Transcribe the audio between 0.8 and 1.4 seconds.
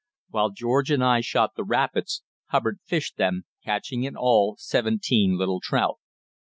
and I